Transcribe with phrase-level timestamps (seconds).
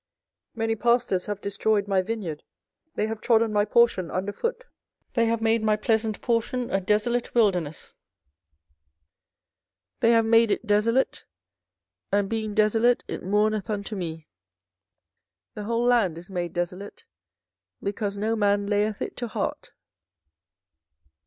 [0.55, 2.41] 24:012:010 Many pastors have destroyed my vineyard,
[2.95, 4.63] they have trodden my portion under foot,
[5.13, 7.93] they have made my pleasant portion a desolate wilderness.
[9.99, 11.25] 24:012:011 They have made it desolate,
[12.11, 14.27] and being desolate it mourneth unto me;
[15.53, 17.05] the whole land is made desolate,
[17.83, 19.71] because no man layeth it to heart.